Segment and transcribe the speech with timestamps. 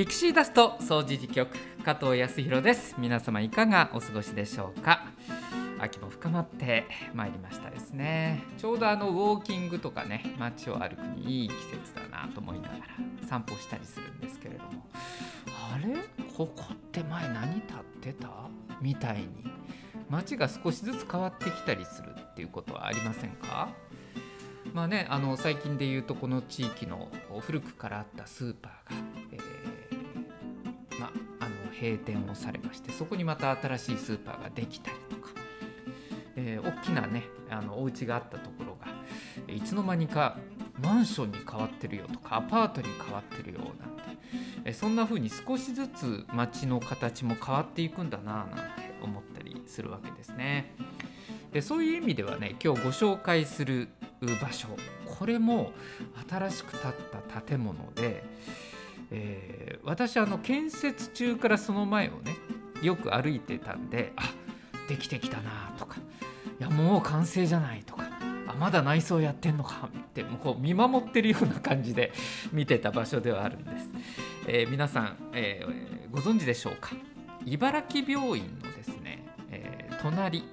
[0.00, 2.94] ピクシーダスト掃除時局加藤康弘です。
[2.96, 5.04] 皆様いかがお過ごしでしょうか？
[5.78, 8.42] 秋も深まってまいりましたですね。
[8.56, 12.80] ちょうどあのウォーキングとかね街を歩くにいい季節だなと思いながら
[13.28, 14.88] 散歩したりするんですけれども。
[15.74, 15.94] あれ？
[16.34, 18.30] ここって前何立ってた？
[18.80, 19.28] みたいに。
[20.08, 23.68] 街が少しずつ変わってきたりするっていうことはありませんか？
[24.72, 27.08] まあね、あの最近で言うとこの地域の
[27.40, 28.96] 古くからあったスーパーが、
[31.00, 35.30] まあ、あの閉店をされましてそこにまた新しいスーパーができたりとか、
[36.36, 38.88] えー、大きなねあのお家があったところが
[39.52, 40.36] いつの間にか
[40.82, 43.74] マンションに変わってるよとかアパートに変わってるよなんて、
[44.66, 48.54] えー、そんな風に少しずつ街の形も変わっていくんだななんて
[49.02, 50.74] 思ったりするわけですね。
[51.52, 53.88] でそういう意味ではね今日ご紹介する
[54.40, 54.68] 場所
[55.18, 55.72] これも
[56.28, 56.94] 新しく建っ
[57.30, 58.22] た建物で、
[59.10, 62.36] えー、私あの建設中からその前をね
[62.82, 64.22] よく歩いてたんであ
[64.88, 65.98] できてきたなとか
[66.58, 68.04] いやもう完成じゃないとか
[68.46, 72.12] あまだ内装やってんのかってもう見守ってるような感じで
[72.52, 73.88] 見てた場所ではあるんです、
[74.46, 76.96] えー、皆さん、えー、ご存知でしょうか？
[77.46, 80.44] 茨城病院のですね、えー、隣。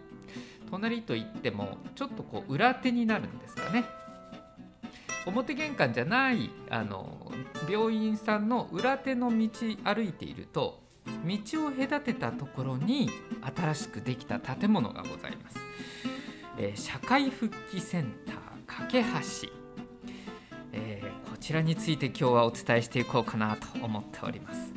[0.69, 3.85] 隣といってもちょっとこう裏手になるんですかね。
[5.27, 7.31] 表玄関じゃないあの
[7.69, 9.49] 病院さんの裏手の道
[9.83, 10.81] 歩いていると
[11.25, 13.09] 道を隔てたところに
[13.55, 15.57] 新しくできた建物がございます、
[16.57, 19.49] えー、社会復帰センター架け橋、
[20.73, 24.73] えー、こちらについて今日はお伝えしていこうかなと思っております。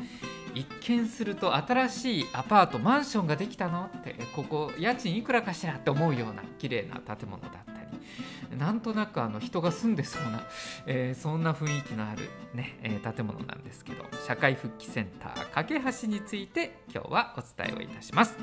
[0.55, 7.70] 一見すると新しいアパートマンションができたのってここ家賃いくらかしらって思うような綺麗な建物だった
[8.59, 10.43] なんとなくあの人が住んでそうな、
[10.87, 18.37] えー、そんな雰囲気のあるね、えー、建物なんですけど社会復帰センター架け橋について今日はお伝えをいたします。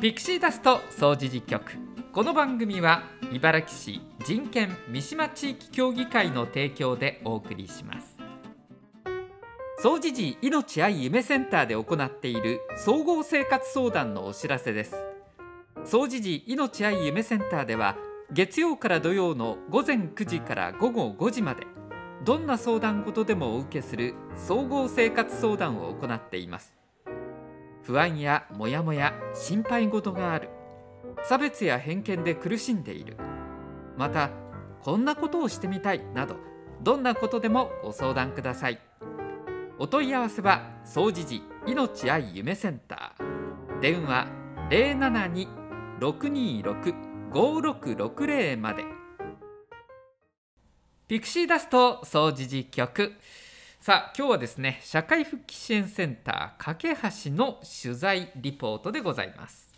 [0.00, 1.72] ピクシーダスト掃除事局。
[2.12, 8.16] この番組は茨城市人権三島地域協議会の提供でお送りします。
[9.82, 14.94] 総持寺命愛夢センターで行っている総合生活相談のお知らせです。
[15.84, 17.96] 総持寺命愛夢センターでは
[18.32, 21.66] 月曜から土曜の午前9時から午後5時まで
[22.24, 26.78] どんな相談事でもお受けする総合生活相談を行っています。
[27.82, 30.48] 不安やモヤモヤ心配事がある。
[31.24, 33.16] 差別や偏見で苦しんでいる。
[33.96, 34.30] また
[34.82, 36.36] こんなことをしてみたいなど
[36.82, 38.78] どんなことでもご相談ください。
[39.78, 43.80] お問い合わせは総持寺命愛夢センター。
[43.80, 44.28] 電話
[47.30, 48.84] 5660まで。
[51.06, 53.12] ピクシーダスト総持寺局。
[53.80, 59.72] さあ今日はですね社会復帰支援センター架け橋の取材リポートでございます。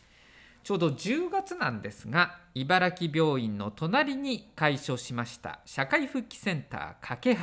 [0.62, 7.40] ちょうど10月なんですが茨城病院の隣に開所しました社会復帰センター架け橋。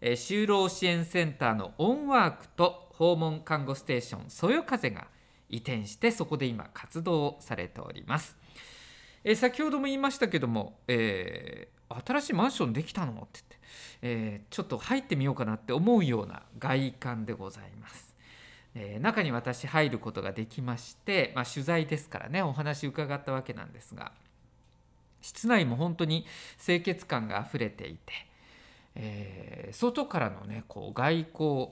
[0.00, 5.08] え就労支援センターのオンワークと訪問看護ステーションそよ風が
[5.50, 8.36] 移転してそこで今活動をされております。
[9.24, 13.12] え先ほども言いましたけども、えー、新しいマンションできたの？
[13.12, 13.58] って言って、
[14.02, 18.14] えー、ちょっと入ってみようかなって思うような外観でございます。
[18.74, 24.12] え、中に私入ることができまして、まあ、取材ですからねお話伺ったわけなんですが
[25.20, 26.26] 室内も本当に
[26.64, 28.12] 清潔感があふれていて
[28.94, 31.68] え、外からのねこう外光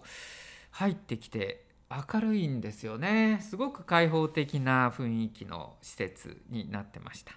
[0.71, 3.39] 入ってきて明るいんですよね。
[3.41, 7.33] すごく開放的な雰囲気の施設になってました、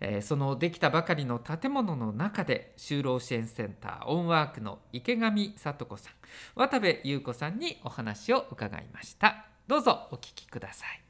[0.00, 6.12] えー、そのできたばかりの建物の中で就労支援センターオンワークの池上聡子さん
[6.54, 9.46] 渡部優子さんにお話を伺いました。
[9.66, 11.02] どうぞお聞きください。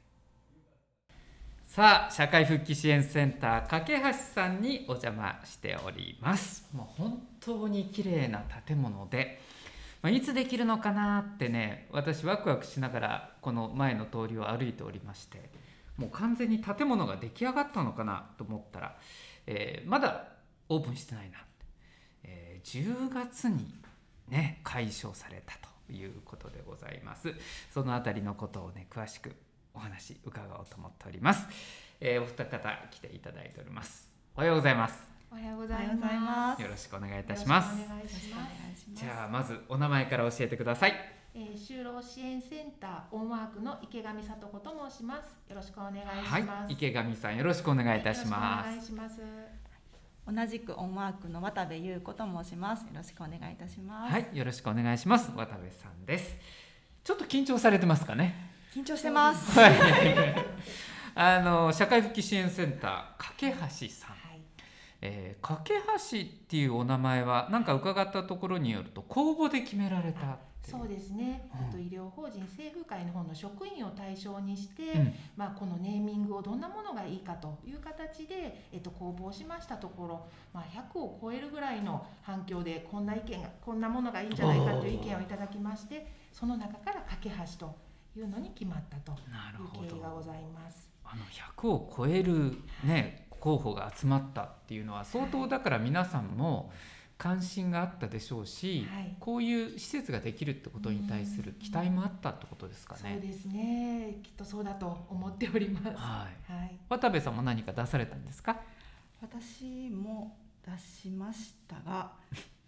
[1.63, 6.67] さあ社会復帰支援センター架橋さんにお邪魔しております。
[6.73, 9.40] もう本当に綺麗な建物で、
[10.01, 15.49] まあ、いつできるのかなってね私ワクワクしながらこの前の通りを歩いておりまして
[15.97, 18.97] もう完全に建物が出来上がったのかなと思ったら、
[19.45, 20.27] えー、まだ
[20.69, 21.37] オープンしてないな、
[22.23, 23.67] えー、10月に
[24.29, 25.55] ね開所された
[25.87, 27.33] ということでございます。
[27.73, 29.35] その辺りのことをね詳しく
[29.73, 31.47] お話伺おうと思っております、
[31.99, 34.09] えー、お二方来ていただいております。
[34.35, 35.10] おはようございます。
[35.31, 37.81] おはようございますよろしくお願いいたします
[38.93, 40.93] じゃあまずお名前から教えてください
[41.33, 49.21] えー、就労支援センターオンワークの池上聡子と申しますよろしくお願いします、はい、池上さんよろしくお願いいたします、お願いします
[50.27, 52.81] 同じくオンワークの渡部優子と申します。
[52.81, 54.13] よろしくお願いいたします。
[54.13, 55.31] はい、よろしくお願いします。
[55.35, 56.37] 渡部さんです。
[57.03, 58.51] ちょっと緊張されてますかね？
[58.73, 59.59] 緊張してます。
[59.59, 59.73] はい。
[61.15, 64.20] あの社会復帰支援センター架け橋さん。
[65.01, 80.63] はい、えー、架け橋っていうお名前はなんか伺ったところによると公募で決められたそうですね、うんえっと医療法人政府会の方の職員を対象にして、うんまあ、このネーミングをどんなものがいいかという形で、えっと、公募しましたところ、まあ、
[80.93, 87.75] 100を超えるぐらいの反響でこんな意見がこんなものがいいんじゃないかという意見をいただきましてその中から架け橋と
[88.15, 90.23] いうのに決まったという経緯がごど。
[90.23, 90.89] ざいます。
[91.03, 96.71] あの100を超えるね候補が集まったっていうのは相当だから皆さんも
[97.17, 103.01] 関心があったでしょうし、はいこういう施設ができるってことに対する期待もあったってことですかね。
[103.13, 105.87] そうですねきっとそうだと思っております。
[105.97, 106.75] ははい。
[106.75, 108.59] い渡部さんも何か出されたんですか？
[109.21, 110.35] 私も
[110.65, 112.11] 出しましたが、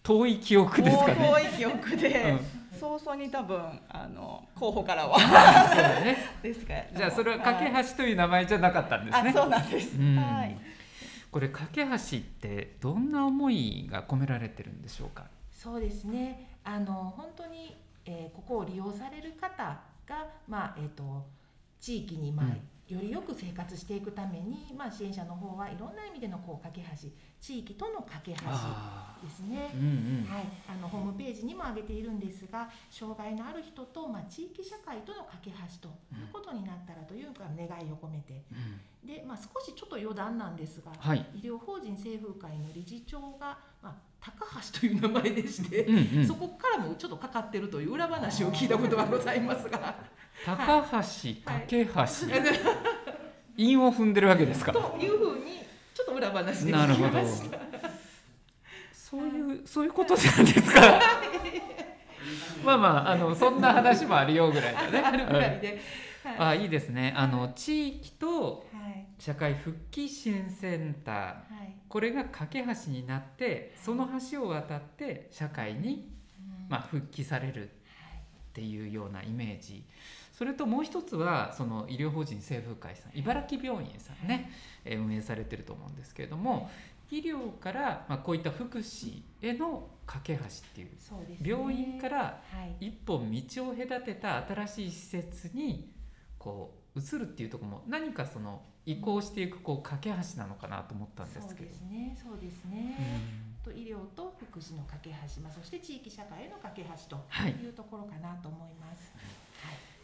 [0.04, 1.16] 遠い記憶ですかね。
[1.16, 2.40] 遠い記憶で、うん
[2.74, 3.58] 早々に多分
[3.88, 6.18] あの候補からはそうだね。
[6.42, 9.30] ですが、じゃあそれは架けはい橋という名前じゃなかったんですね。
[9.30, 9.98] あ、そうなんです。
[9.98, 10.58] うんはい。
[11.32, 15.28] これ架け橋ってどんな思いが込められてるんでしょうか？
[15.52, 17.74] そうですねあの本当に、
[18.06, 21.26] えーここを利用される方が、まあえー、と
[21.80, 22.48] 地域に、まあ
[22.90, 27.10] よりよく生活していくために、まあ、支援者の方はいろんな意味でのこう架け橋
[27.40, 29.78] 地域との架け橋あですねあ。。
[29.78, 30.28] うんうん。
[30.30, 35.52] はい、あのホームページにも挙げているんですが障害のある人と、まあ、地域社会との架け
[35.82, 41.26] 橋ということになったらというか願いを込めてうんで、まあ、少しちょっと余談なんですが、はい。
[41.36, 46.36] 医療法人政府会の理事長が、まあ、高橋という名前でして、うんうんそ。
[46.36, 49.96] こからもちょっとかかってるという裏話を聞いたことがございますが。
[50.46, 50.98] 高橋
[51.46, 52.02] 架け橋。
[53.56, 54.72] 韻を踏んでるわけですか。
[54.72, 55.62] というふうに
[55.94, 57.60] ちょっと裏話でなるほど聞きました。。
[58.92, 60.82] そういうそういうことなんですか。
[62.66, 65.00] まあまああのそんな話もあるよぐらいだね。
[65.00, 65.68] あるぐらいで。
[65.68, 65.80] はい
[66.38, 67.14] あいいですね。
[67.18, 76.10] あの地域とはい社会復帰支援センターはいこれが架け橋になってその橋を渡って社会に
[76.40, 77.72] うんまあ復帰されるっ
[78.54, 79.84] ていうようなイメージ。
[80.34, 84.52] それともう一つはその医療法人政府会さん茨城病院さんね、
[84.84, 86.70] えー運営されてると思うんですけれども
[87.12, 90.90] 医療からまあこういった福祉への架け橋っていう
[91.42, 95.92] 病院からはい一本道を隔てた新しい施設に
[96.40, 101.82] こう移るっていうところも何かその移行していくこう架け橋なのかなと思ったんですけどそうです。
[101.84, 102.98] ねそうですね。
[103.64, 109.14] と医療と福祉の架け橋、まあ、そして地域社会への架け橋とはいいうところかなと思います。
[109.16, 109.43] はい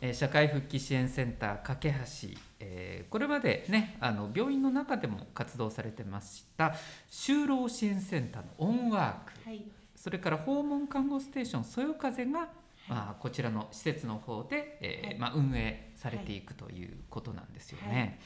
[0.01, 2.29] えー社会復帰支援センター架け橋、
[2.59, 6.75] えーこれまでねあの病院の中でも活動されてました
[7.09, 9.63] 就労支援センターのオンワークはい。
[9.95, 12.47] それから訪問看護ステーションそよ風が、
[12.87, 15.17] まあ、こちらの施設の方で、えーはい。
[15.17, 18.19] まあ、運営されていくということなんですよね。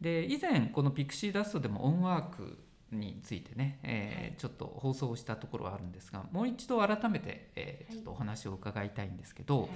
[0.00, 2.58] で以前このピクシーダストでもオンワーク
[2.92, 4.34] についてね、えーはい。
[4.36, 9.70] ちょっと放送をしたところはあるんですがもう一度改めて、えちょっとお話を伺いたいんですけど、はい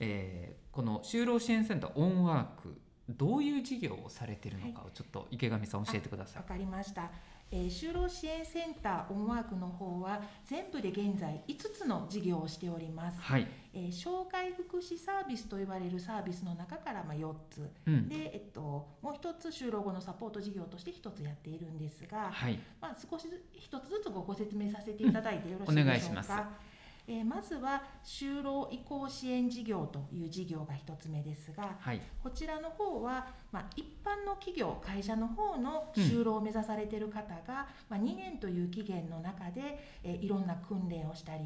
[0.00, 6.48] えーこの就労支援センターオンワークどういう事業をされているのかをちょっと池上さん教えてくださいわ。
[6.48, 7.10] かりました。
[7.50, 13.18] えー就労支援センターオンワークの方は全部で現在5つの事業をしております。
[13.22, 25.86] はい、えー障害福祉サービスと言われるサービスの中からまあ4つうんで、えっと、もう一つ就労後のサポート事業として1つやっているんですが、はい、まあ、少しずつ一つずつごご説明させていただいてよろしいでしょうか？
[25.86, 26.67] お願いします
[27.08, 41.44] えーまずは就労移行支援事業という事業が一つ目ですがはい、こちらの方は、まあ、一般の企業会社の方の就労を目指されている方が、まあ、2年という期限の中で、えーいろんな訓練をしたり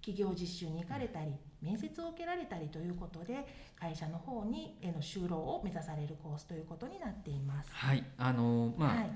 [0.00, 3.46] 企業実習に行かれたり面接を受けられたりということで
[3.78, 7.70] 会社の方にへの就労を目指されるコースということになっています。
[7.72, 9.10] はい、あのまあ、はい。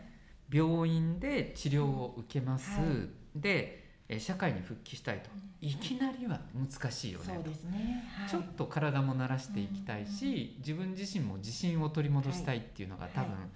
[0.53, 2.87] 病院で治療を受けます、は
[3.35, 5.31] でえー社会に復帰したいと。
[5.61, 7.35] いきなりは難しいよねと。
[7.35, 13.49] そうですね、はい、ちょっと体も慣らしていきたいし、自分自身も自信を取り戻したいっていうのが多分、はい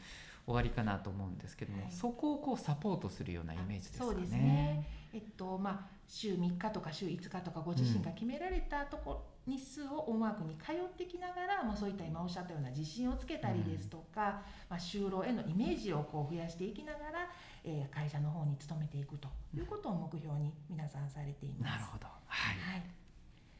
[0.48, 1.92] 終わりかなと思うんですけども、はい。
[1.92, 4.12] そこをこうサポートするようなイメージですかね。
[4.12, 4.86] そうですね。
[5.12, 17.27] えっとまあ、週3日とか週5日とかご自身が決められたとこ日数をオンワークに通ってきながら、まあ、そういった今おっしゃったような自信をつけたりですとか、まあ、就労へのイメージをこう増やしていきながら、
[17.64, 21.70] えー会社の方に勤めていくということを目標に皆さんされています。
[21.72, 22.06] なるほど。
[22.26, 22.56] はい。
[22.56, 22.82] はい、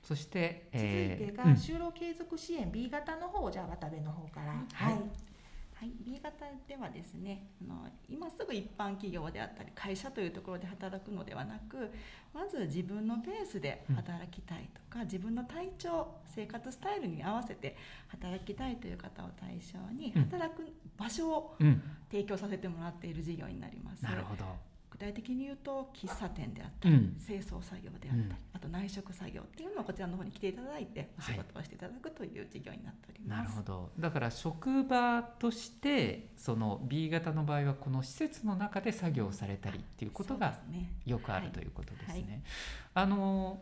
[0.03, 5.03] そして、続いてが、うん就労継続支援 B 型の方をじゃあ渡部の方から、はいはい
[5.81, 11.93] はい、B 型ではですねあの今すぐ一般企業であったり会社というところで働くのではなく
[12.35, 17.77] まず自分のペースで働きたいとか、うん、自分の体調生活スタイルに合わせて
[18.09, 20.67] 働きたいという方を対象に働く
[20.97, 21.57] 場所を
[22.11, 24.03] 提供させてもらっている事業になります。
[24.03, 24.45] なるほど
[24.99, 33.39] 具体的に言うと喫茶店であったり、うん、清掃作業であったり、うん、あと内職作業っていうのをこちらの方に来ていただいてお仕事をしていただくという事業になっております。
[33.39, 33.91] はい、なるほど。
[33.99, 40.59] だから職場としてその B 型の場合はこの施設の中で作業されたりっていうことが
[41.07, 42.13] よくあるということですね。
[42.13, 42.21] はい。
[42.23, 42.43] はい、
[42.95, 43.61] あの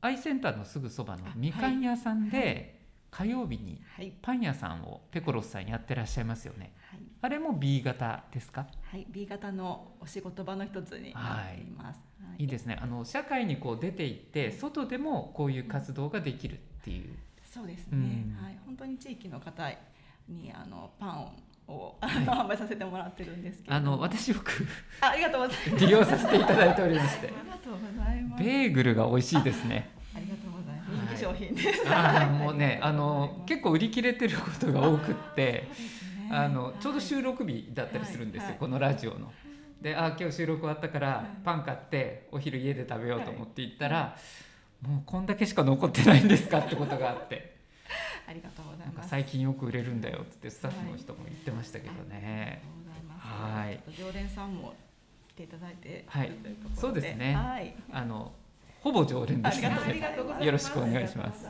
[0.00, 2.79] アイセンターのすぐそばのみかん屋さんで、
[3.10, 3.80] 火曜日に
[4.22, 8.66] パン屋さんをペコロスさんやってらっしゃいますよね、はい、あれも B 型ですか？
[8.82, 9.06] はい。
[9.10, 12.44] B 型のお仕事場の一つになっています、はい、い。
[12.44, 12.78] いですね。
[12.80, 18.58] あの社会にこう出ていって外でもこういう活動ができるっていう、そうですね、うん、はい。
[18.64, 19.68] 本当に地域の方
[20.28, 21.30] にあのパンを
[21.68, 24.66] を、はい、販売させてもらってるんですけどあの私よく
[25.00, 25.86] ありがとうございます。
[25.86, 27.28] 利用させていただいておりまして。
[27.30, 28.42] ありがとうございます。
[28.42, 29.90] ベーグルが美味しいですね
[31.20, 31.82] 商品です。
[31.86, 35.68] あもうねあの結構売り切れてることが多くって、
[36.30, 39.32] あのちょうど収録日だったりするんですよ、このラジオの。
[39.80, 44.16] であ今日収録終わったからパン買ってお昼家で食べようと思って行ったら、
[44.82, 47.58] もうこんだけしか残ってないんですかってことがあって。
[48.28, 49.08] ありがとうございます。
[49.08, 52.62] 最近よく売れるんだよってスタッフの人も言ってましたけどね。
[53.18, 53.80] はい。
[53.98, 54.74] 常連さんも
[55.28, 56.32] 来ていただいてはい。
[56.74, 57.34] そうですね。
[57.34, 57.74] はい。
[57.92, 58.32] あの
[58.80, 61.46] ほぼ常連ですのでよろしくお願いします。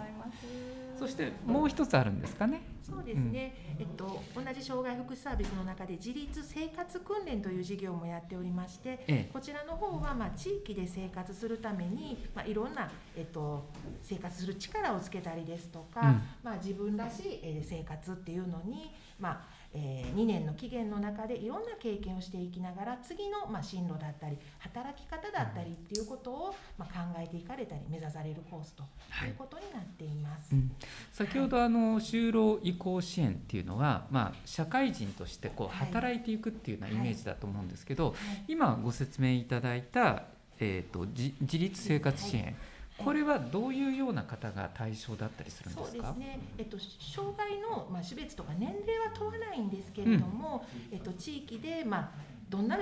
[0.98, 2.60] そしてもう一つあるんですかね？
[2.82, 3.54] そうですね。
[3.78, 13.64] うん、えっと同じ障害福祉サービスの中で自立生活訓練という事業もやっておりまして、ええ、こちらの方はまあ地域で生活するためにまあいろんなえっと
[14.02, 19.40] 生活する力をつけたりですとか、うん、まあ自分らしい生活っていうのにまあ
[19.72, 28.82] えー、2年の期限の中でいろんな経験をしていきながら次の、まあ、進路だったり働き方だったりっていうことを、まあ、考えていかれたり目指されるコースと
[29.26, 29.30] い。
[29.30, 30.72] うことになっています、はいうん、
[31.12, 38.14] 先ほどあの就労移行支援っていうのは、まあ、社会人としてこう働いていくっていうようなイメージだと思うんですけど、
[38.48, 40.24] 今ご説明いただいた、
[40.58, 42.56] えーと、自立生活支援、
[43.04, 45.90] これはどういうような方が対象だったりするんですか？
[45.92, 46.40] そうですね。
[46.58, 52.10] えっと障害のまあ種別とか年齢は問わないんですけれども、うん、えっと地域でまあ
[52.48, 52.78] どんな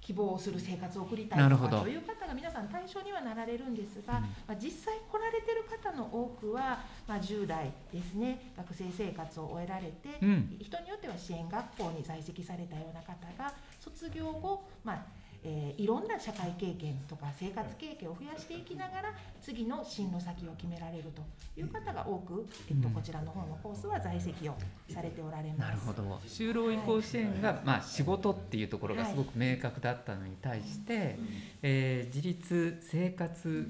[0.00, 8.52] 希望をする生活を送りたいとかという方が皆さん対象にはなられるんですが、うん、まあ、実際来られてる方の多くは、まあ、10代ですね。
[8.56, 15.06] 学生生活を終えられて、うん、人によっては支援学校に在籍されたような方が卒業後、まあ
[15.44, 21.22] えー、いろんな社会経験とか生活経験を増やしていきながら次の進路先を決められると
[21.60, 24.54] いう方が多く、えっと、こちらの方のコースは在籍を
[24.88, 25.58] されておられます。
[25.58, 31.16] なるほど就労移行支援が、まあ、仕事っていうところがすごく明確だったのに対して、はい、
[31.62, 33.68] えー、自立生活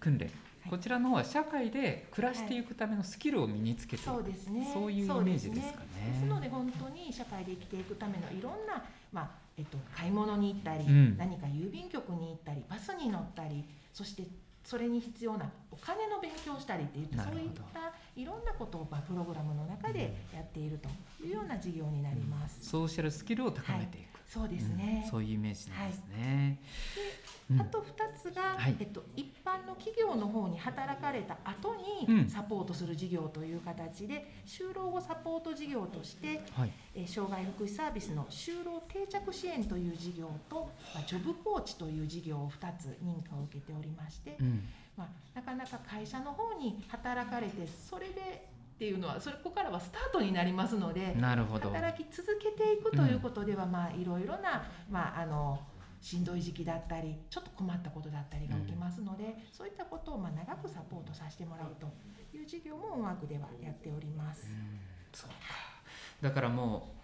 [0.00, 0.30] 訓練。
[0.68, 4.70] こちらの方は社会で暮らしていくためのスキルを身につけてはい、そうですね。
[4.74, 5.86] そういうイメージですかね。
[6.12, 14.22] ですので本当に社会で生きていくためのいろんな、まあえっと、買い物に行ったり、うん、何か郵便局に行ったりバスに乗ったりそして
[14.64, 20.88] それに必要なお金の勉強をしたりっていってそういったいろんなことをプログラムの中でやっていると
[21.24, 22.58] いうような事業になります。
[22.60, 24.22] うん、ソーシャルスキルを高めていく、はい。
[24.26, 26.58] そうですね、うん、そういうイメージなんですね。
[26.94, 27.17] はい、
[27.58, 27.84] あと2
[28.30, 31.74] つが、はい、えっと、一般の企業の方に働かれた後
[32.06, 51.12] にサポートする事業という形で、就労後サポート事業として、はい、え障害福祉サービスの就労定着支援という事業と、まあ、ジョブコーチという事業を2つ認可を受けておりまして、うん、まあ、なかなか会社の方に働かれてそれでっていうのはそれここからはスタートになりますので
[51.70, 55.58] 働き続けていくということでは、うん、まあいろいろな、まあ、あの
[56.00, 61.86] しんどい時期だったりちょっと困ったことだったりが起きますので、うん、そういったことをまあ長くサポートさせてもらうと
[62.36, 64.46] いう事業も音楽ではやっております。
[64.46, 64.78] うん、
[65.12, 65.34] そうか。
[66.20, 66.98] だからもう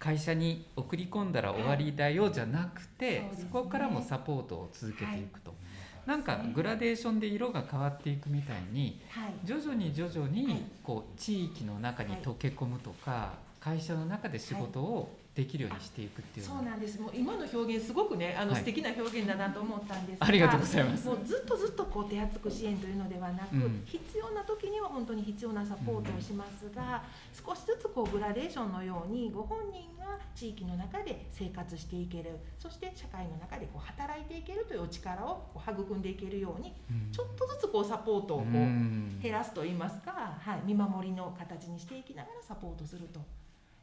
[0.00, 5.50] 会社に送り込んだら終わりだよじゃなくて、はいそね、そこからもサポートを続けていくと。
[5.50, 5.60] はい。
[6.06, 9.00] なんかグラデーションで色が変わっていくみたいに、
[9.44, 17.00] 徐々に徐々にこう地域の中に溶け込むとか、会社の中で仕事をできるようにしていくっていうそうなんです。
[17.00, 21.06] もう今の表現すごくねあの、はい、素敵な表現だなと思ったんですがありがとうございます。
[21.06, 43.20] もうずっとずっとこう手厚く支援というのではなく、うん、必要な時には本当に必要なサポートをしますが、うん、少しずつこうグラデーションのようにご本人が地域の中で生活していけるそして社会の中でこう働いていけるという力をこう育んでいけるように、うん、ちょっとずつこうサポートをこう減らすといいますか、はい、見守りの形にしていきながらサポートすると。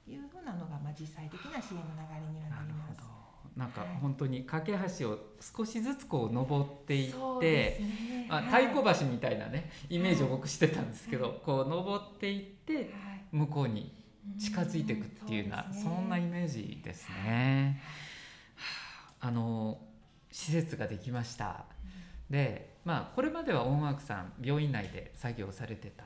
[0.07, 3.01] いうふうなのが、まあ、実際的な支援の流れにはなります。
[3.55, 12.87] なんか本当に架け橋を少しずつこう登っていって、ねまあ、はい太鼓橋みたいなねイメージを僕してたんですけど、こう登っていってはい
[13.31, 13.91] 向こうに
[14.39, 17.81] 近づいていくっていうような、んそんなイメージですね。
[18.55, 18.63] は
[19.21, 19.79] ああの
[20.31, 21.65] 施設ができました。
[22.29, 26.03] で、まあこれまでは音楽さん病院内で作業されてた。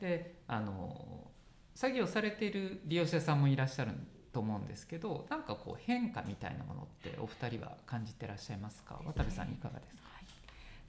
[0.00, 1.30] で、あの
[1.78, 3.92] 作業されている利用者さんもいらっしゃる
[4.32, 9.00] と思うんですけど、なんかこう変化みたいなものってお二人は感じてらっしゃいますか？
[9.06, 10.08] 渡部さんいかがですか？
[10.12, 10.24] はい、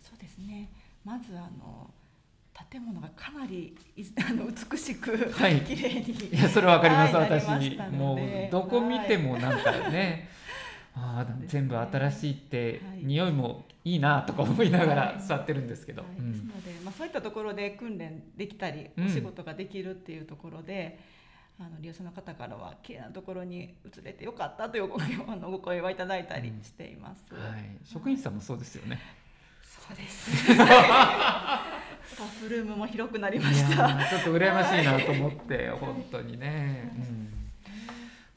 [0.01, 0.67] そうですね。
[1.05, 1.91] まずあの
[2.71, 10.27] 建物がかなりい あの美しく、はい綺麗にいやそれわかります、はい私もうどこ見てもなんかね、
[11.01, 11.45] ああね。
[11.47, 13.03] 全部新しいって、はい。
[13.03, 15.21] 匂いもいいなとか思いながらはい。
[15.21, 16.11] 座ってるんですけど、はい。
[16.17, 19.05] うんですので、まあ、そういったところで訓練できたり、うん。
[19.05, 20.99] お仕事ができるっていうところで
[21.59, 27.25] あの利用者の方からは綺麗なところに移れてよかったというお声をあのお声はいただいたりしています。
[27.33, 28.99] はい、職員さんもそうですよね。
[29.61, 30.31] そうです。
[30.49, 30.55] ス
[32.17, 33.87] タッフルームも広くなりました。
[33.87, 37.28] ーちょっと羨ましいなと思って本当にね、うん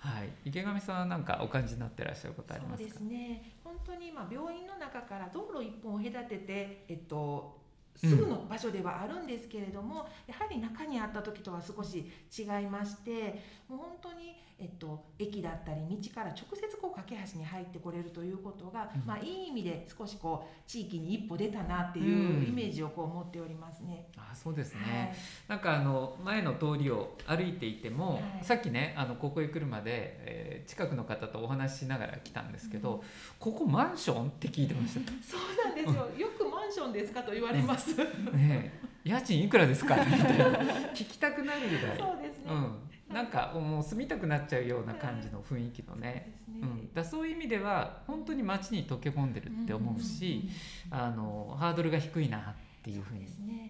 [0.03, 2.91] はい、池上さんは何かお感じになってらっしゃることありますか？
[2.91, 3.09] そうです。
[3.09, 7.62] ね本当にまあ病院の中から道路一本を隔てて、えっと、
[8.05, 11.99] すぐの場所ではあるんですけれども、やはり中にあった時とは少し
[12.37, 19.07] 違いましてもう本当に、えっと、駅だったり道から直接こう架け橋に入ってこれるということが、うん。
[19.07, 22.45] まあ、いい意味で少しこう地域に一歩出たなっていううん。
[22.49, 24.09] イメージをこう持っておりますね。
[24.17, 25.17] あそうですね、はい。
[25.49, 28.23] なんかあの前の通りを歩いていても、はい。
[28.45, 29.85] さっきねあのここへ来るまで、
[30.25, 33.01] えー近くの方とお話ししながら来たんですけど、うん。
[33.41, 34.29] ここマンション？
[34.29, 36.09] って聞いてまし そうなんですよ。
[36.17, 37.92] よくマンションですかと言われます。
[37.97, 38.05] た。
[38.37, 39.97] ねえ家賃いくらですか？
[39.97, 40.59] みたいな。
[40.95, 41.99] 聞きたくなるぐらい。
[41.99, 42.45] そうですね。
[42.49, 50.49] うん、なんかもう住みたくなっちゃうような感じの雰囲気のね、そうん、だそういう意味では本当に街に溶け込んでるって思うし、
[50.91, 53.27] あのハードルが低いなっていうふうに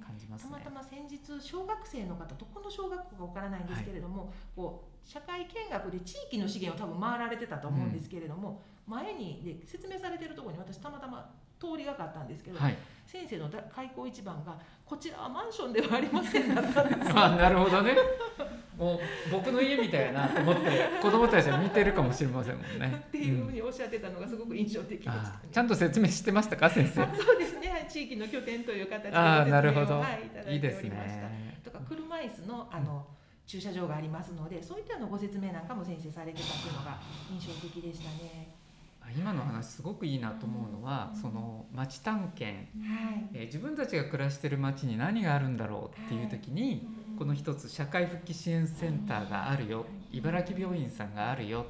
[0.07, 0.50] 感じますね。
[0.52, 17.14] たまたま先日小学生の方どこの小学校かわからないんですけれども、こう社会見学で地域の資源を多分回られてたと思うんですけれども、前にで説明されてるところに私たまたま通りがかったんですけど、はい、先生のだ開口一番が「こちらはマンションではありません」だったんですよ。
[17.22, 17.94] あなるほどね。
[18.77, 18.98] もう
[19.31, 23.05] 僕の家みたいやなと思って子供たちは見てるかもしれませんもんね。
[23.07, 27.03] っていうふううんにおっしゃってたのがすごく印象的でした、ねあちゃんと説明してましたか 先生？
[27.03, 31.16] あそうですね、はい地域の拠点という形でご説あ明をなるほど、はい、いただいいいですておりました。
[31.29, 31.61] ね。
[31.62, 33.07] とか車椅子のあの
[33.46, 36.98] 駐車場がありますのでそういったのご説明なんかも先生されてたっていうのが
[37.31, 38.62] 印象的でしたね。
[39.05, 41.21] あ今の話すごくいいなと思うのは、うん。
[41.21, 43.29] その街探検、はい。
[43.35, 46.87] えー自分たちが暮らしてる街に何があるんだろうっていう時に、
[47.19, 51.67] この一つ社会復帰支援センターがあるよ、茨城病院さんがあるよ。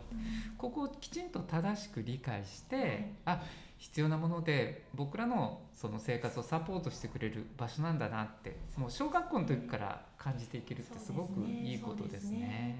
[0.57, 3.43] ここをきちんと正しく理解して、あ
[3.83, 12.79] 必要なもので僕らのその生活をサポートしてくれる場所なんだなってもう小学校の時から感じていけるってすごくいいことですね。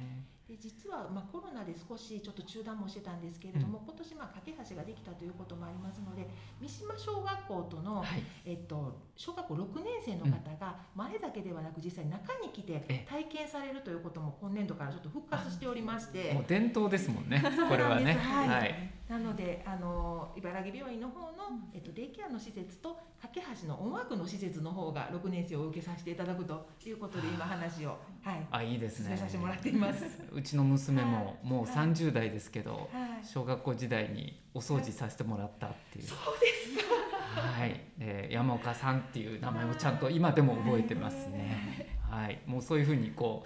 [0.53, 6.29] で実は、まあ、コロナで少しちょっと中断もしてたんですけれども、今年まあ架け橋ができたということもありますので
[6.61, 16.35] 三島小学校との、はい、えっと、小学校6年生の方が前だけではなく実際中に来てえ体験されるということも今年度からちょっと復活しておりまして。
[16.35, 18.13] もう伝統ですもんねこれはね。
[18.13, 18.49] はい。
[18.49, 29.05] はいなのであの茨城病院の方の、えっと、デイケアの施設と架け橋の音楽の施設の方が6年生を受けさせていただくということで今話を、はい、あいいですね。
[29.05, 30.07] 進めさせてもらっています。
[30.33, 31.75] うちの娘ももうはい。
[31.75, 33.23] 30代ですけどはい。
[33.23, 36.05] 小学校時代にお掃除させてもらったっていう。
[36.07, 36.47] そうで
[36.81, 36.95] すか。
[37.37, 41.99] はい、えー山岡さんっていう名前をちゃんと今でも覚えてますね。
[42.09, 43.45] はい、もうそういうふうにこ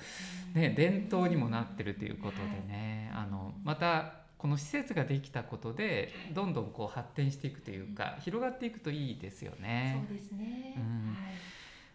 [0.55, 10.16] うね伝統にもなってるということでね、あのまたこの施設ができたことでどんどんこう発展していくというか広がっていくといいですよねそう。
[10.16, 10.77] ですね。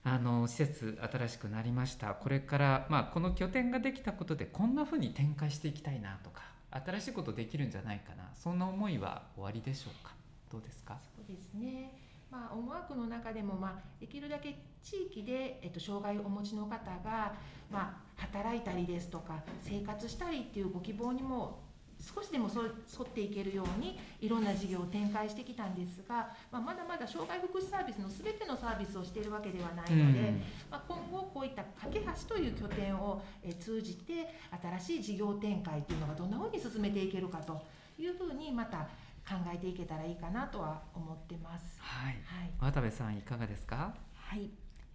[0.04, 2.16] あの施設新しくなりました。
[2.16, 10.14] これからまあこの拠点ができたことでこんなふうに展開していきたいなとか新しいことできるんじゃないかなそんな思いは終わりでしょうか？
[10.52, 10.98] どうですか？
[11.16, 11.94] そうですね。
[12.32, 17.34] まあ、音楽の中でも、まあ、できるだけ地域で、えっと、障害をお持ちの方が、
[17.70, 21.60] まあ、働いたりですとか生活したりっていうご希望にも
[22.02, 22.70] 少しでもそ沿
[23.04, 30.34] っていけるようにいろんな事業を展開してきたんですが、まあ、まだまだ障害福祉サービスの全てのサービスをしているわけではないので、
[30.70, 34.34] まあ、今後こういった架け橋という拠点をえ通じて
[34.80, 37.62] 新しい事業展開というのがどんなふうに進めていけるかと
[38.00, 38.88] いうふうにまた
[39.28, 41.78] 考えていけたらいいかなとは思ってます。
[41.80, 42.14] はい。
[42.26, 43.94] はい、渡部さんいかがですか？
[44.16, 44.50] はい。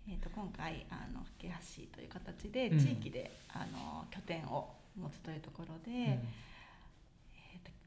[0.09, 6.29] えー、と今回あの架け橋という形でうん地域で、あの拠点を持つというところで、うん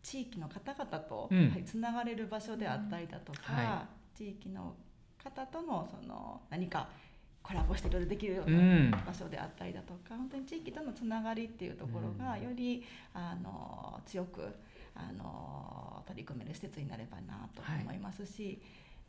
[0.02, 1.50] 地域の方々と、うん。
[1.52, 4.74] はい、つながれる場所であったりだとか、は地域の
[5.24, 6.90] 方とのその何か
[7.42, 8.92] コラボしていろいろできるよううなん。
[8.92, 12.44] 場所であったりだとか、本当に地域とのつながりっていうところがうん。
[12.44, 12.84] より
[13.14, 14.48] あの強く
[14.96, 18.62] あの取り組める施設になればなと思いますし。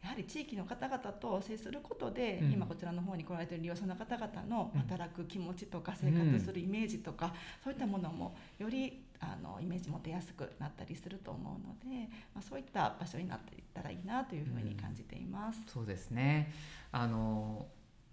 [0.03, 2.53] やはり地域の方々と接することで、うん。
[2.53, 4.81] 今こちらの方に来られている利用者の方々のうん。
[4.81, 15.61] 働く気持ちとか生活するイメージとか、そういったものもよりあのイメージ持てやすくなったりすると思うので、まあ、そういった場所になっていったらいいなというふうに感じています。
[15.67, 16.53] そうですね。
[16.91, 17.67] あの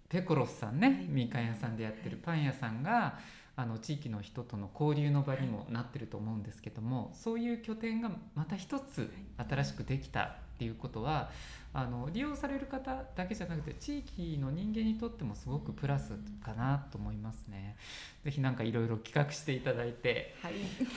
[0.10, 1.06] ペコロスさんね、はい。
[1.08, 3.20] みかん屋さんでやってるパン屋さんが
[3.58, 11.32] あの地域の人との交流の場にもなってると思うんですけどもそういう拠点がまた一つ新しくできたっていうことは
[11.74, 16.12] あの利用される方だけじゃなくて地域の人間にとってもすごくプラス
[16.44, 17.76] かなと思いますね。
[18.24, 20.36] ぜひなんかいろいろ企画していただいて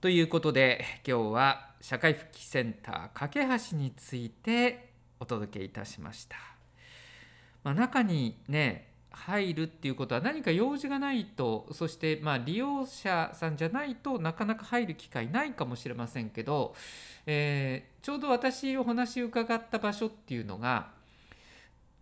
[0.00, 4.90] ということで今日は社会復帰センター架け橋について
[5.20, 6.36] お届けいたしました、
[7.62, 16.74] まあ、中にね入るっていうことは何か用事がないとそしてまあ利用者さんじゃないとなかなか入る機会ないかもしれませんけど、
[17.26, 20.90] えーちょうど私お話伺った場所っていうのが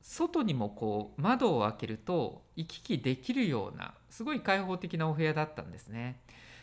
[0.02, 6.20] 外にもこう窓を開けると行き来できるようなすごい開放的なお部屋だったんですね。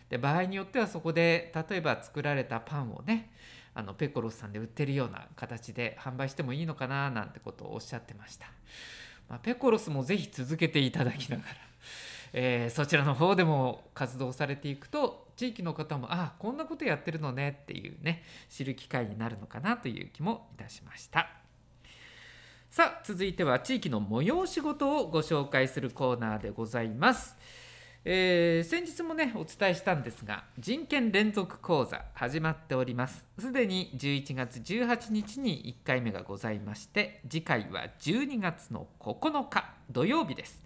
[0.09, 3.31] で場合によってはそこで例えば作られたパンをね
[3.73, 8.45] あのペコロスさんで売ってるような形で販売してもいいのかななんてことをおっしゃってました。
[9.31, 11.49] まあ、ペコロスもぜひ続けていただきながら、
[12.33, 21.29] えーそちらの方でも活動されていくと地域の方もあこんなことやってるのねっていうね知る機会になるのかなという気もいたしました。
[22.69, 27.37] さあ続いては地域の催し事をご紹介するコーナーでございます。
[28.03, 33.27] えー先日もねお伝えしたんですが人権連続講座始まっております。
[33.37, 40.63] すでに11月18日に1回目がございまして次回は12月の9日土曜日です、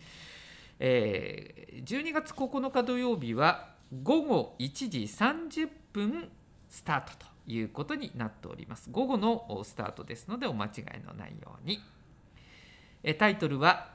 [0.79, 6.29] えー12月9日土曜日は午後1時30分
[6.69, 8.89] スタートということになっております。
[8.89, 11.81] 午後のスタートですのでお間違いのないように。
[13.03, 13.93] えータイトルは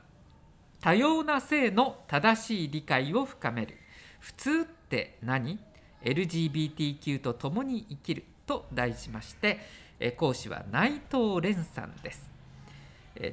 [0.81, 3.77] 多様な性の正しい理解を深める。
[4.19, 5.59] 普通って何
[6.03, 9.61] ？LGBTQ と共に生きると題しまして
[10.17, 12.31] 講師は内藤蓮さんです。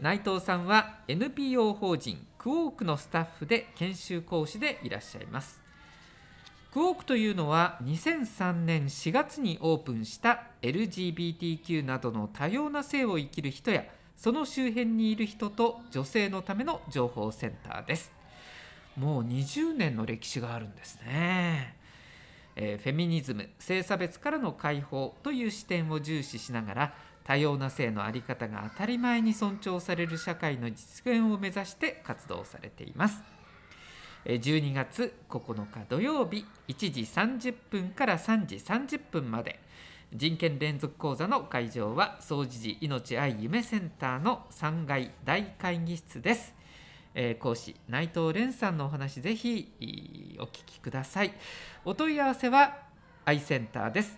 [0.01, 5.61] 内藤さんは NPO 法人クオークのスタッフで研修講師でいらっしゃいます。
[6.73, 13.85] クオークというのは2003年4月にオープンした LGBTQ などの多様な性を生きる人や
[14.17, 18.11] その周辺にいる人と女性のための情報センターです。
[18.97, 21.75] もう20年の歴史があるんですね、
[22.55, 33.21] えーフェミニズム性差別からの解放という視点を重視しながら多様な性の在り方が当たり前に尊重される社会の実現を目指して活動されています。
[34.25, 39.59] 12月9日土曜日1時30分から3時30分まで
[40.13, 46.55] 人権連続講座の会場は総持寺命愛夢センターの3階大会議室です、
[47.13, 51.33] えー講師内藤蓮さんのお話ぜひお聞きください。
[51.83, 52.77] お問い合わせは
[53.25, 54.17] 愛センターです。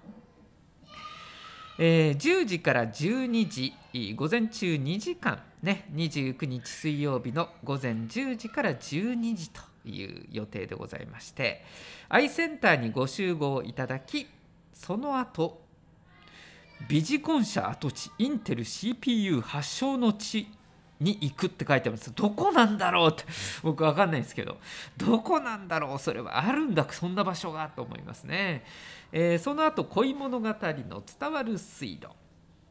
[1.79, 3.73] えー10時から12時
[4.15, 11.63] 午前中2時間ね29日水曜日の午前10時から12時という予定でございまして
[12.09, 14.27] アイセンターにご集合いただき
[14.73, 15.60] その後
[16.87, 20.47] ビジコン社跡地インテル CPU 発祥の地
[20.99, 22.13] に行くって書いてあります。
[22.13, 23.23] どこなんだろうって
[23.63, 24.57] 僕わかんないんですけど。
[24.97, 28.63] どこなんだろうそれはあるんだそんな場所がと思いますね、
[29.11, 32.09] えーその後恋物語の伝わる水路、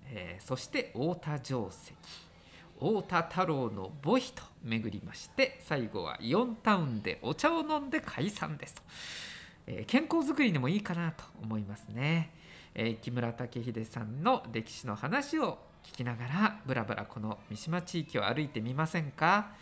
[0.06, 1.94] えーそして太田定石。
[2.78, 8.82] 太田太郎の墓碑と巡りまして最後はイオンタウンでお茶を飲んで解散ですと、
[9.66, 12.30] えー健康づくりにもいいかなと思いますね、
[12.74, 19.52] え木村武秀さんの歴史の話を聞きながらぶらぶらこの三島地域を歩いてみませんか、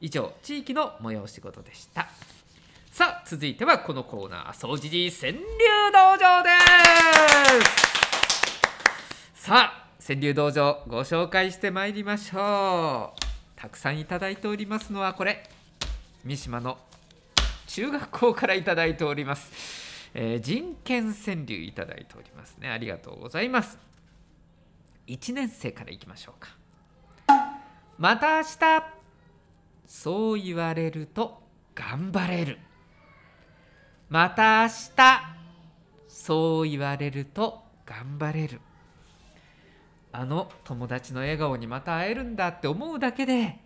[0.00, 2.08] 以上地域の催し事でした。
[2.90, 5.38] さあ続いてはこのコーナー総持寺川柳
[5.92, 6.50] 道場で
[9.34, 9.42] す。
[9.44, 13.20] さあ川柳道場ご紹介してまいりましょう。
[13.54, 15.48] たくさんいただいておりますのはこれ
[16.24, 16.78] 三島の
[17.66, 19.52] 中学校からいただいております、
[20.14, 22.68] えー人権川柳いただいておりますね。
[22.68, 23.87] ありがとうございます。
[25.08, 26.50] 1年生からいきましょうか。
[27.98, 28.98] また明日。
[29.86, 31.42] そう言われると
[31.74, 32.58] 頑張れる。
[34.10, 35.38] また明日。
[36.06, 38.60] そう言われると頑張れる。
[40.12, 43.58] あの友達の笑顔にまた会えるんだって思うだけで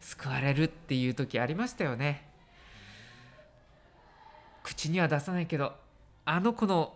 [0.00, 2.28] 救われるっていう時ありましたよね。
[4.62, 5.72] 口には出さないけど
[6.24, 6.94] あの子の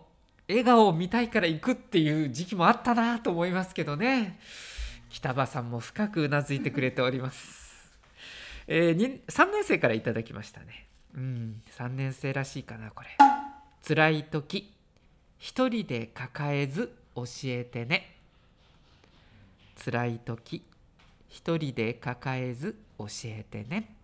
[0.49, 4.39] 笑顔を見たいから行くっていう時期もあったなと思いますけどね。
[5.09, 7.91] 北場さんも深くうなずいてくれております、
[8.67, 10.87] えー、3年生からいただきましたね。
[11.15, 13.09] うん3年生らしいかなこれ。
[13.87, 14.73] 辛い時
[15.37, 18.17] 一人で抱えず教えてね。
[19.83, 20.63] 辛い時
[21.27, 23.95] 一人で抱えず教えてね。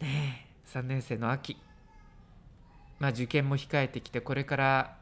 [0.00, 1.56] ねえ3年生の秋。
[3.00, 4.96] まあ受験も控えてきてこれから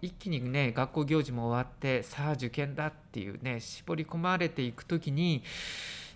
[0.00, 5.42] 一気にね学校行事も終わってさあ受験だっていうね絞り込まれていく時に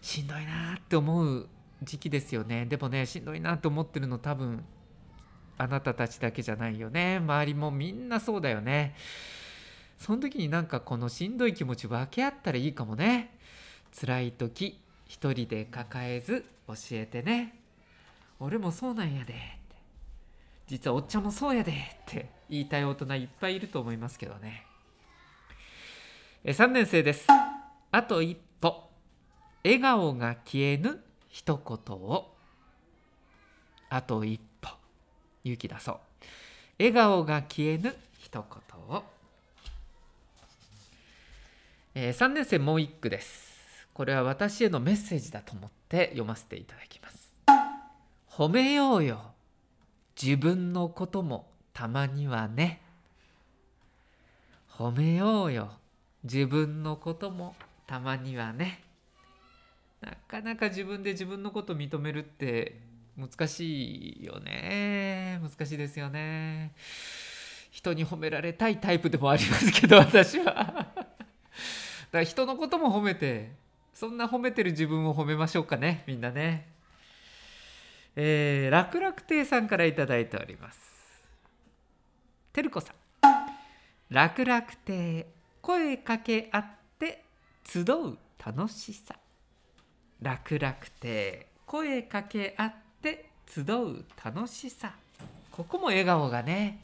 [0.01, 1.47] しんどいなって思う
[1.83, 2.67] 時期ですよね。
[2.67, 4.65] でもねしんどいなと思ってるの多分
[5.57, 7.17] あなたたちだけじゃないよね。
[7.17, 8.95] 周りもみんなそうだよね。
[9.99, 13.37] その時になんかこのしんどい気持ち分け合ったらいいかもね。
[13.99, 17.59] 辛い時一人で抱えず教えてね。
[18.39, 19.58] 俺もそうなんやで。
[20.69, 24.67] 実はおっちゃんもそうやでって言いたい大人いっぱいいると思いますけどね。
[26.45, 27.27] え3年生です。
[27.91, 28.85] あと一歩。
[29.65, 32.35] 笑顔が消えぬ一言を。
[33.89, 34.69] あと一歩。
[35.43, 35.99] 勇気出そう。
[36.79, 39.05] 笑顔が消えぬ一言を、
[41.95, 43.89] えー3年生もう一句です。
[43.95, 47.35] これは私へのメッセージだと思って読ませていただきます。
[48.31, 49.38] 褒めようよ。
[50.21, 52.81] 自分のこともたまにはね
[54.79, 55.73] 褒めようよ。
[56.23, 57.57] 自分のことも
[57.89, 58.81] たまにはね。
[60.01, 62.79] なかなか自分で自分のこと認めるって
[63.17, 65.41] 難しいよね。
[65.43, 66.75] 難しいですよね。
[67.73, 70.45] 人に褒められたいタイプでもありますけど 私は。
[70.45, 70.97] だか
[72.13, 73.51] ら人のことも褒めて
[73.93, 76.69] そんな褒めてる自分を褒めましょうかねみんなね。
[78.17, 80.81] え、楽々亭さんから頂いております
[82.53, 82.97] てるこさん
[84.11, 85.27] 楽々亭
[85.61, 86.67] 声かけ合っ
[86.99, 87.25] て
[87.65, 89.15] 集う楽しさ
[90.21, 94.95] 楽々亭声かけ合って集う楽しさ
[95.53, 96.81] ここも笑顔がね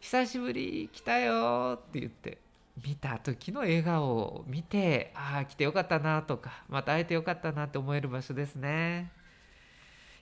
[0.00, 2.38] 久しぶり来たよって言って
[2.86, 9.10] 見た時の笑顔を見てああ来てよかったなとかまた会えてよかったなって思える場所ですね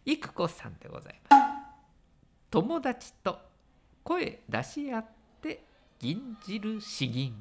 [0.07, 1.43] 育子さんでございます。
[2.51, 3.39] 友達と
[4.03, 5.05] 声出し合っ
[5.43, 5.63] て
[5.99, 7.35] 銀じる詩吟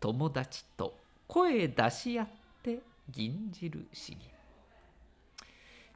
[0.00, 2.28] 友達と声出し合っ
[2.62, 4.20] て銀じる詩吟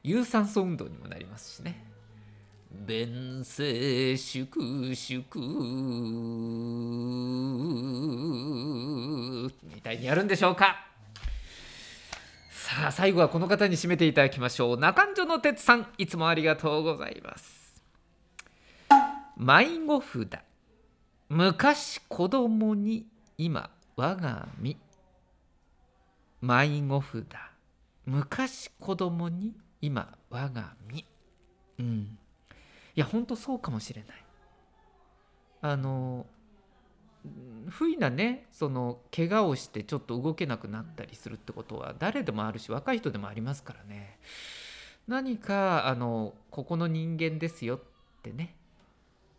[0.03, 1.85] 有酸素運動にもなりますしね。
[2.71, 5.39] 弁声粛粛
[9.63, 10.88] みたいにやるんでしょうか。
[12.69, 14.77] さあ最後はこの方に締めていただきましょう。
[14.77, 17.83] 中条の哲さんいつもありがとうございます。
[19.35, 20.39] 迷子札。
[21.29, 23.07] 昔子供に
[23.39, 24.77] 今我が身。
[26.43, 27.25] 迷子札。
[28.05, 31.03] 昔子供に今我が身。
[31.79, 32.19] うん。
[32.95, 34.25] いや本当そうかもしれない。
[35.63, 36.27] あの
[37.69, 44.17] 不意なねその怪我をしてちょっと動けなくなったりするってことは誰でもあるし若い人でもありますからね
[45.07, 47.79] 何かあのここの人間ですよっ
[48.23, 48.55] てね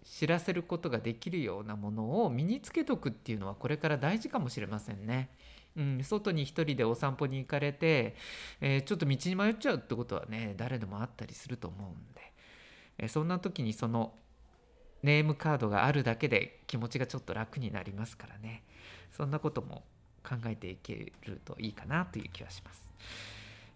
[0.05, 5.31] 知らせることができるようなものを身につけとくっていうのはこれから大事かもしれませんね。
[5.77, 8.17] うん、外に一人でお散歩に行かれて、
[8.61, 12.33] えー、ちょっと道に迷っちゃうってことはね誰でもあったりすると思うんで、
[12.99, 14.13] えー、そんな時にその
[15.03, 18.63] ネームカードがあるだけで気持ちがちょっと楽になりますからね。
[19.13, 19.83] そんなことも
[20.23, 22.93] 考えていけるといいかなという気はします。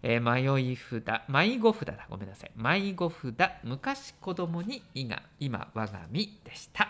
[0.03, 2.05] えー、迷い札迷子札だ。
[2.09, 2.51] ごめんなさい。
[2.55, 6.89] 迷子札昔子供にいが今我が身でした。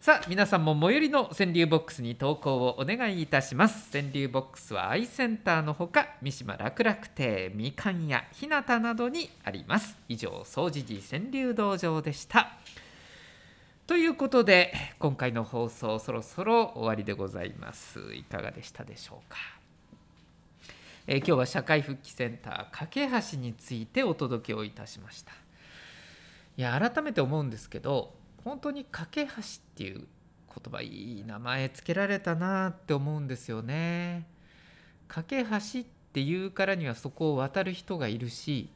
[0.00, 3.90] さあ皆さんも最寄りの川柳ボックスに投稿をお願いいたします。
[3.90, 9.98] 川柳ボックスはアイセンターのほか三島楽々亭みかん屋ひなたなどにあります。
[10.08, 12.52] 以上総持寺川柳道場でした。
[13.86, 18.00] ということで今回の放送そろそろ終わりでございます。
[18.14, 19.38] いかがでしたでしょうか、
[21.06, 25.30] えー、今日は社会復帰センター架け橋についてお届けをいたしました。
[26.56, 29.34] いや改めて思うんですけど本当に架け橋っ
[29.76, 30.06] ていう言
[30.68, 34.26] 葉いい名前つけられたなって思うんですよね。
[35.06, 38.68] 架け橋っていうからにはそこを渡る人がいるし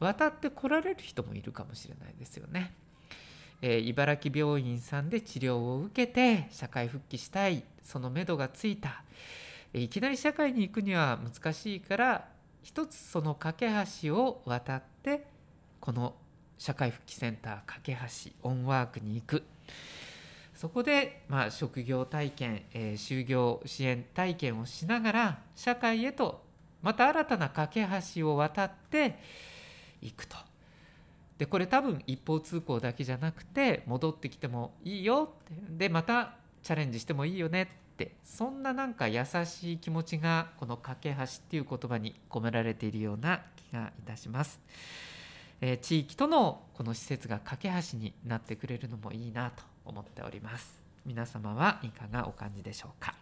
[0.00, 2.74] 渡って来られる人もいるかもしれないですよね。
[3.62, 7.64] えー、茨城病院さんで治療を受けて社会復帰したい。
[7.82, 9.02] そのめどがついた、
[9.72, 12.28] えー、いきなり社会に行くには難しいから
[12.62, 13.70] 一つその架け
[14.02, 15.26] 橋を渡って
[15.80, 16.14] この
[16.58, 19.42] 社会復帰センター架け橋オンワークに行く。
[20.54, 26.44] そこで、まあ、職業体験、えー、就業支援体験をしながら社会へと
[26.82, 29.18] また新たな架け橋を渡って
[30.02, 30.49] いくと。
[31.40, 44.60] でこれ多分一方通行だけじゃなくて戻ってきてもいいよってでまたチャレンジしてもいいよねってそんななんか優しい気持ちがこの架け橋っていう言葉に込められているような気がいたします。
[45.62, 50.78] えー、地域とのこの施設が架け橋になってくれるのもいいなと思っております。
[51.06, 53.14] 皆様はいかがお感じでしょうか。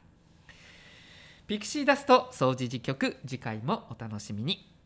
[1.46, 4.77] ピクシーダスト掃除時局次回もお楽しみに。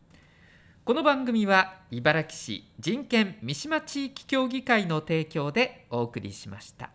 [0.85, 6.91] この番組は茨城市人権三島地域協議会の提供でお送りしました。